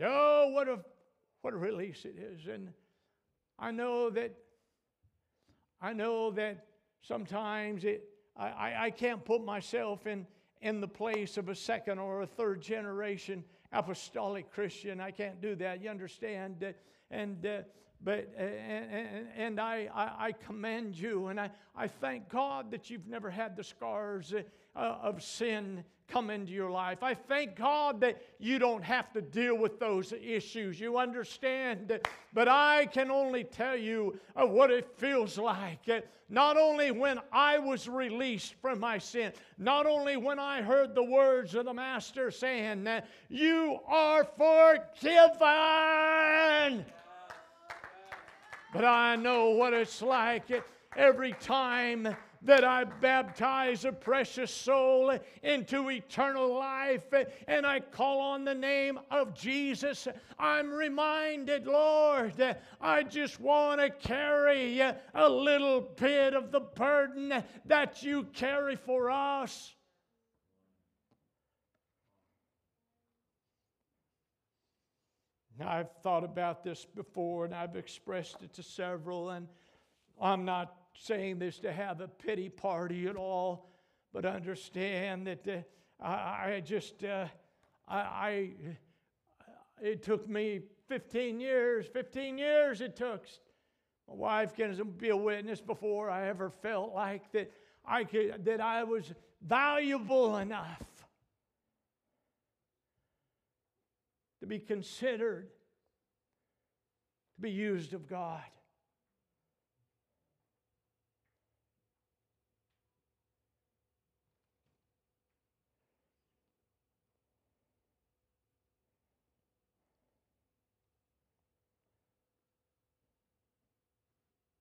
[0.00, 0.78] Oh, what a
[1.40, 2.46] what a release it is.
[2.46, 2.72] And
[3.58, 4.32] I know that
[5.80, 6.67] I know that
[7.02, 8.04] sometimes it
[8.38, 10.26] I, I can't put myself in,
[10.62, 13.42] in the place of a second or a third generation
[13.72, 15.00] apostolic Christian.
[15.00, 15.82] I can't do that.
[15.82, 16.64] You understand?
[17.10, 17.58] And uh,
[18.00, 23.08] but and, and I, I, I commend you and I, I thank God that you've
[23.08, 27.02] never had the scars uh, of sin come into your life.
[27.02, 30.80] I thank God that you don't have to deal with those issues.
[30.80, 32.00] You understand?
[32.32, 35.88] But I can only tell you what it feels like.
[36.30, 41.04] Not only when I was released from my sin, not only when I heard the
[41.04, 45.38] words of the Master saying that you are forgiven.
[48.74, 50.62] But I know what it's like
[50.96, 57.12] every time that I baptize a precious soul into eternal life
[57.46, 60.06] and I call on the name of Jesus,
[60.38, 68.02] I'm reminded, Lord, I just want to carry a little bit of the burden that
[68.02, 69.74] you carry for us.
[75.60, 79.48] I've thought about this before and I've expressed it to several, and
[80.20, 83.70] I'm not saying this to have a pity party at all,
[84.12, 87.26] but understand that uh, I, just, uh,
[87.86, 88.50] I, I,
[89.80, 93.26] it took me 15 years, 15 years it took.
[94.08, 97.52] My wife can be a witness before I ever felt like that
[97.84, 100.82] I could, that I was valuable enough
[104.40, 105.48] to be considered,
[107.36, 108.42] to be used of God.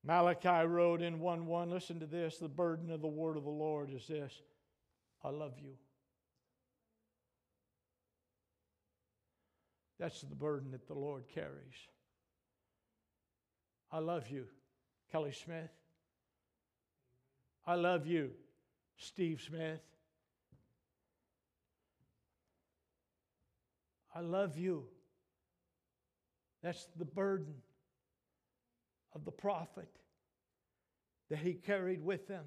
[0.07, 3.49] Malachi wrote in 1 1, listen to this the burden of the word of the
[3.49, 4.41] Lord is this
[5.21, 5.73] I love you.
[9.99, 11.75] That's the burden that the Lord carries.
[13.91, 14.45] I love you,
[15.11, 15.71] Kelly Smith.
[17.65, 18.31] I love you,
[18.95, 19.81] Steve Smith.
[24.15, 24.85] I love you.
[26.63, 27.55] That's the burden
[29.17, 29.89] of the prophet
[31.29, 32.43] that he carried with him,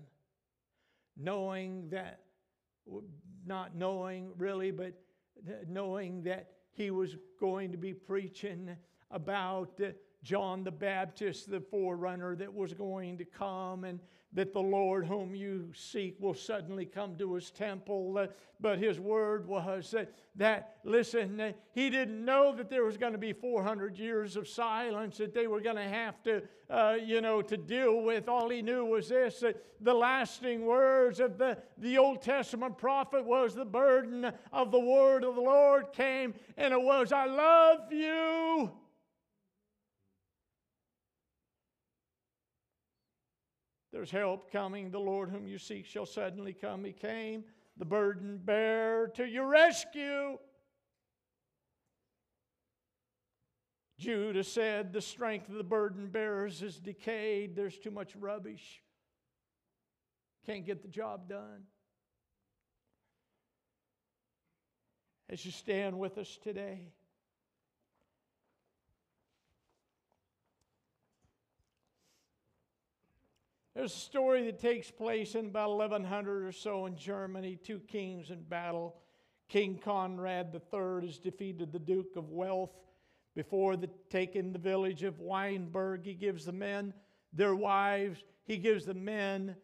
[1.16, 2.20] knowing that,
[3.44, 4.94] not knowing really, but
[5.68, 8.70] knowing that he was going to be preaching
[9.10, 9.88] about uh,
[10.22, 13.98] John the Baptist, the forerunner that was going to come, and
[14.32, 18.16] that the Lord whom you seek will suddenly come to his temple.
[18.16, 18.26] Uh,
[18.60, 20.04] but his word was uh,
[20.36, 24.46] that, listen, uh, he didn't know that there was going to be 400 years of
[24.46, 28.28] silence that they were going to have to, uh, you know, to deal with.
[28.28, 33.24] All he knew was this that the lasting words of the, the Old Testament prophet
[33.24, 37.92] was the burden of the word of the Lord came, and it was, I love
[37.92, 38.70] you.
[43.92, 44.90] There's help coming.
[44.90, 46.84] The Lord whom you seek shall suddenly come.
[46.84, 47.44] He came,
[47.76, 50.38] the burden bearer, to your rescue.
[53.98, 57.56] Judah said, The strength of the burden bearers is decayed.
[57.56, 58.82] There's too much rubbish.
[60.46, 61.64] Can't get the job done.
[65.28, 66.92] As you stand with us today,
[73.80, 78.28] There's a story that takes place in about 1100 or so in Germany, two kings
[78.28, 78.94] in battle.
[79.48, 82.68] King Conrad III has defeated the Duke of Welf.
[83.34, 86.92] Before the, taking the village of Weinsberg, he gives the men
[87.32, 89.56] their wives, he gives the men,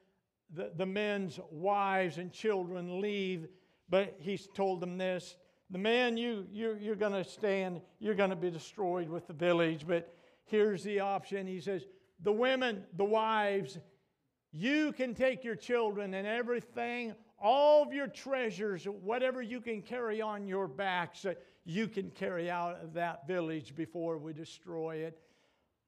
[0.51, 3.49] the, the men's wives and children leave,
[3.91, 5.37] but he's told them this
[5.69, 9.35] the men you, you you're going to stand you're going to be destroyed with the
[9.35, 10.15] village but
[10.45, 11.85] here's the option he says
[12.23, 13.79] the women the wives
[14.57, 20.23] you can take your children and everything, all of your treasures, whatever you can carry
[20.23, 21.27] on your backs,
[21.67, 25.21] you can carry out of that village before we destroy it.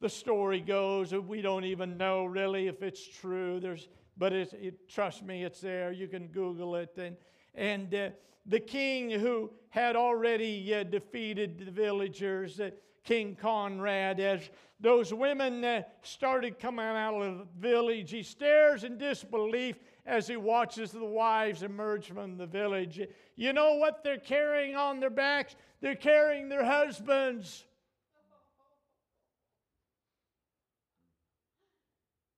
[0.01, 3.59] The story goes, we don't even know really if it's true.
[3.59, 3.89] There's,
[4.19, 5.91] but it's, it, trust me, it's there.
[5.91, 6.99] You can Google it.
[6.99, 7.16] And,
[7.55, 8.11] and uh,
[8.45, 12.71] the king who had already uh, defeated the villagers, uh,
[13.09, 18.99] King Conrad, as those women uh, started coming out of the village, he stares in
[18.99, 23.01] disbelief as he watches the wives emerge from the village.
[23.35, 25.57] You know what they're carrying on their backs?
[25.81, 27.65] They're carrying their husbands.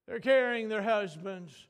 [0.06, 1.66] They're carrying their husbands.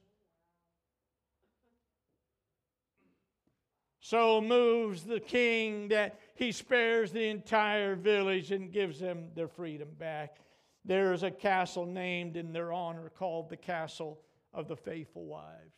[4.00, 9.90] So moves the king that he spares the entire village and gives them their freedom
[9.98, 10.38] back.
[10.86, 14.22] There is a castle named in their honor called the Castle
[14.54, 15.76] of the Faithful Wives.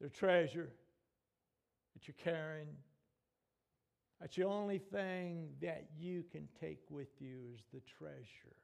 [0.00, 0.70] Their treasure
[1.92, 2.74] that you're carrying,
[4.18, 8.56] that's the only thing that you can take with you is the treasure.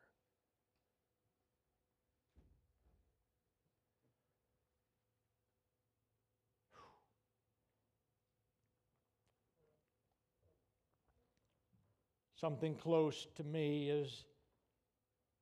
[12.40, 14.24] Something close to me is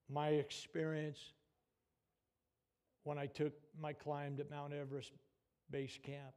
[0.09, 1.19] my experience
[3.05, 5.13] when I took my climb to Mount Everest
[5.71, 6.33] base camp.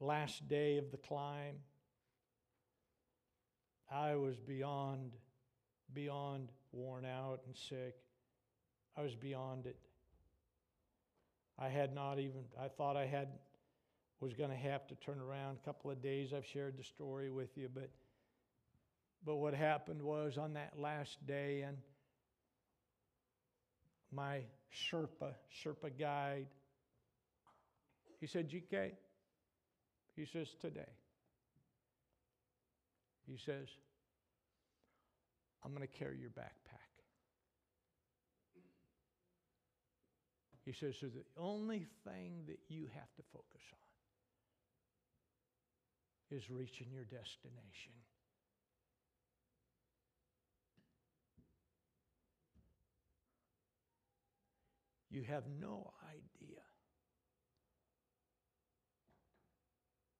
[0.00, 1.54] Last day of the climb,
[3.90, 5.12] I was beyond,
[5.94, 7.94] beyond worn out and sick.
[8.96, 9.78] I was beyond it.
[11.60, 13.28] I had not even, I thought I had,
[14.20, 16.32] was going to have to turn around a couple of days.
[16.32, 17.88] I've shared the story with you, but,
[19.24, 21.76] but what happened was on that last day, and
[24.12, 24.40] my
[24.72, 26.46] Sherpa, Sherpa guide,
[28.20, 28.92] he said, GK,
[30.16, 30.92] he says, today.
[33.26, 33.68] He says,
[35.64, 36.78] I'm going to carry your backpack.
[40.64, 43.78] He says, so the only thing that you have to focus on
[46.36, 47.94] is reaching your destination.
[55.10, 56.60] You have no idea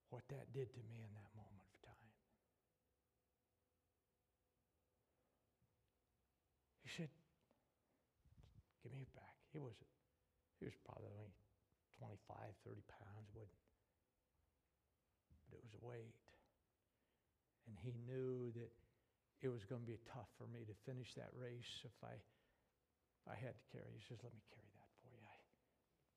[0.09, 2.13] what that did to me in that moment of time.
[6.83, 7.13] He said,
[8.83, 9.37] Give me it back.
[9.53, 9.77] He was
[10.59, 11.31] he was probably only
[12.01, 12.17] 25,
[12.65, 13.47] 30 pounds, but
[15.53, 16.17] it was a weight.
[17.69, 18.73] And he knew that
[19.45, 23.25] it was going to be tough for me to finish that race if I if
[23.29, 23.93] I had to carry.
[23.95, 25.23] He says, Let me carry that for you.
[25.23, 25.37] I,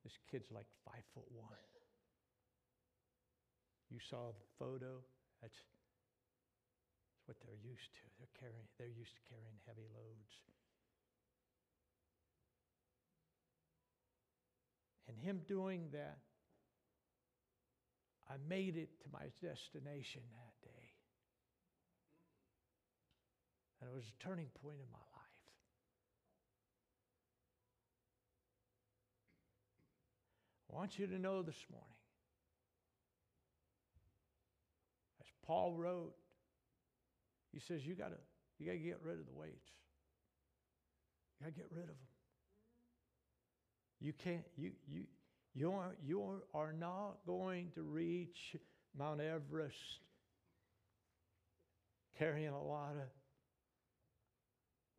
[0.04, 1.62] this kid's like five foot one.
[3.90, 5.04] You saw the photo.
[5.42, 8.04] That's, that's what they're used to.
[8.18, 8.66] They're carrying.
[8.80, 10.32] They're used to carrying heavy loads.
[15.12, 16.20] And him doing that,
[18.30, 20.88] I made it to my destination that day.
[23.82, 25.11] And it was a turning point in my life.
[30.72, 31.88] I want you to know this morning
[35.20, 36.14] as Paul wrote,
[37.52, 38.16] he says, you gotta,
[38.58, 39.70] you gotta get rid of the weights.
[41.40, 41.96] You gotta get rid of them.
[44.00, 45.04] You can't, you, you,
[45.54, 48.56] you are, you are not going to reach
[48.98, 49.76] Mount Everest
[52.18, 53.10] carrying a lot of,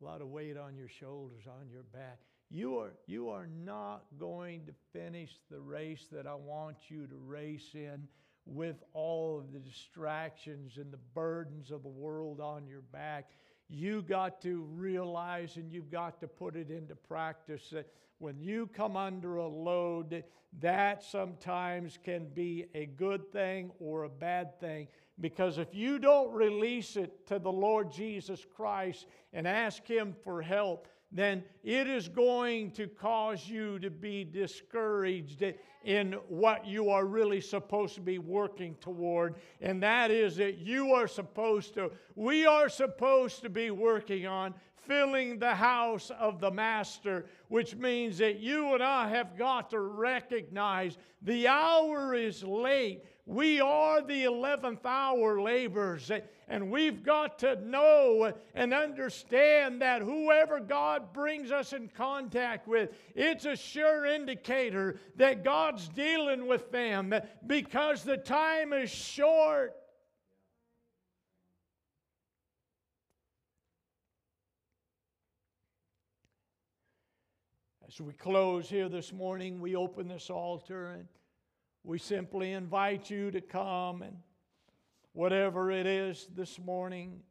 [0.01, 2.19] a lot of weight on your shoulders, on your back.
[2.55, 7.15] You are, you are not going to finish the race that I want you to
[7.15, 8.07] race in
[8.45, 13.31] with all of the distractions and the burdens of the world on your back.
[13.69, 17.87] You got to realize and you've got to put it into practice that
[18.19, 20.23] when you come under a load,
[20.59, 24.89] that sometimes can be a good thing or a bad thing.
[25.19, 30.43] Because if you don't release it to the Lord Jesus Christ and ask Him for
[30.43, 35.43] help, then it is going to cause you to be discouraged
[35.83, 39.35] in what you are really supposed to be working toward.
[39.61, 44.55] And that is that you are supposed to, we are supposed to be working on
[44.87, 49.79] filling the house of the Master, which means that you and I have got to
[49.79, 53.03] recognize the hour is late.
[53.25, 56.11] We are the 11th hour laborers,
[56.49, 62.89] and we've got to know and understand that whoever God brings us in contact with,
[63.15, 67.13] it's a sure indicator that God's dealing with them
[67.47, 69.73] because the time is short.
[77.87, 81.07] As we close here this morning, we open this altar and
[81.83, 84.15] we simply invite you to come and
[85.11, 87.21] whatever it is this morning,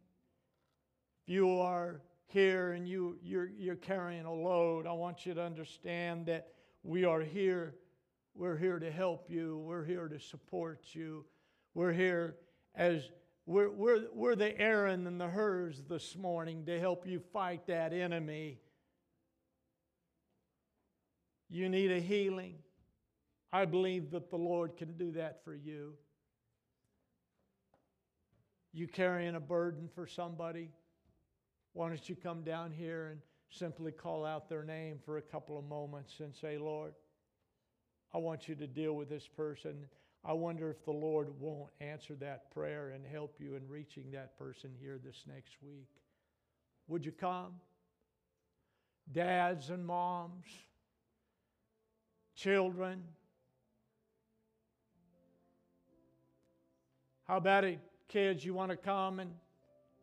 [1.22, 5.42] if you are here and you, you're, you're carrying a load, I want you to
[5.42, 6.48] understand that
[6.82, 7.74] we are here.
[8.34, 9.58] We're here to help you.
[9.58, 11.24] We're here to support you.
[11.74, 12.36] We're here
[12.74, 13.10] as
[13.44, 17.92] we're, we're, we're the Aaron and the Hurs this morning to help you fight that
[17.92, 18.60] enemy.
[21.50, 22.54] You need a healing.
[23.52, 25.92] I believe that the Lord can do that for you.
[28.72, 30.70] You carrying a burden for somebody?
[31.74, 35.58] Why don't you come down here and simply call out their name for a couple
[35.58, 36.94] of moments and say, Lord,
[38.14, 39.86] I want you to deal with this person.
[40.24, 44.38] I wonder if the Lord won't answer that prayer and help you in reaching that
[44.38, 45.88] person here this next week.
[46.88, 47.54] Would you come?
[49.10, 50.46] Dads and moms,
[52.34, 53.02] children,
[57.32, 57.78] How about it,
[58.08, 58.44] kids?
[58.44, 59.30] You want to come and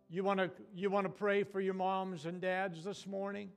[0.10, 3.52] You want to you want to pray for your moms and dads this morning?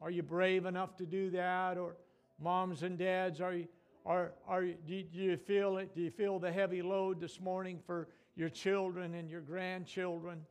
[0.00, 1.78] Are you brave enough to do that?
[1.78, 1.94] Or
[2.40, 3.68] moms and dads, are you
[4.04, 5.94] are, are do, you, feel it?
[5.94, 10.44] Do you feel the heavy load this morning for your children and your grandchildren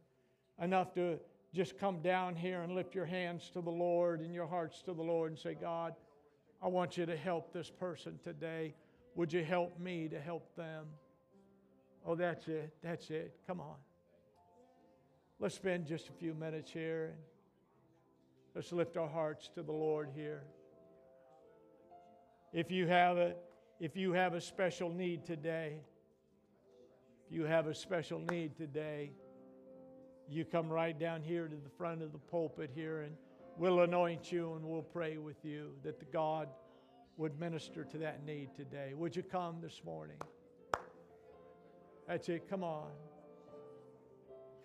[0.61, 1.19] enough to
[1.53, 4.93] just come down here and lift your hands to the Lord and your hearts to
[4.93, 5.95] the Lord and say, God,
[6.63, 8.75] I want you to help this person today.
[9.15, 10.85] Would you help me to help them?
[12.05, 12.73] Oh, that's it.
[12.83, 13.35] That's it.
[13.45, 13.75] Come on.
[15.39, 17.17] Let's spend just a few minutes here and
[18.55, 20.43] let's lift our hearts to the Lord here.
[22.53, 23.35] If you have a,
[23.79, 25.79] if you have a special need today,
[27.25, 29.11] if you have a special need today,
[30.29, 33.15] you come right down here to the front of the pulpit here and
[33.57, 36.49] we'll anoint you and we'll pray with you that the God
[37.17, 38.93] would minister to that need today.
[38.95, 40.17] Would you come this morning?
[42.07, 42.49] That's it.
[42.49, 42.89] Come on.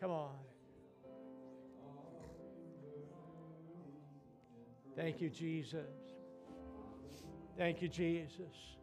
[0.00, 0.34] Come on.
[4.96, 5.86] Thank you, Jesus.
[7.58, 8.76] Thank you, Jesus.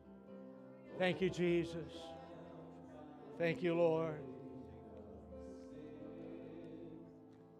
[0.97, 1.91] Thank you, Jesus.
[3.37, 4.19] Thank you, Lord.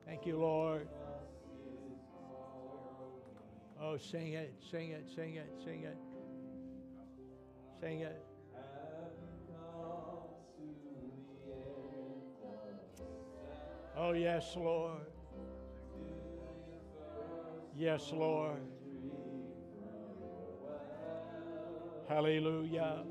[0.06, 0.88] Thank you, Lord.
[3.82, 5.98] Oh, sing it, sing it, sing it, sing it.
[7.82, 8.33] Sing it.
[14.06, 15.00] Oh, yes, Lord.
[17.78, 18.60] Yes, Lord.
[22.10, 23.06] Hallelujah.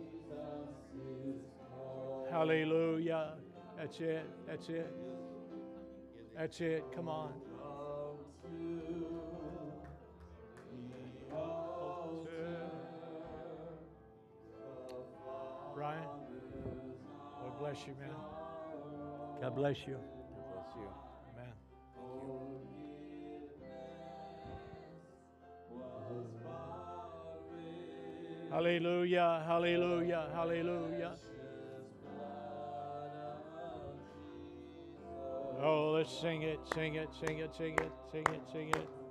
[2.31, 3.33] Hallelujah.
[3.79, 4.27] That's it.
[4.47, 4.95] That's it.
[6.37, 6.85] That's it.
[6.95, 7.33] Come on.
[15.75, 16.05] Brian,
[17.41, 18.11] God bless you, man.
[19.41, 19.97] God bless you.
[29.13, 31.13] Hallelujah, hallelujah, hallelujah.
[35.63, 39.02] Oh, let's sing it, sing it, sing it, sing it, sing it, sing it.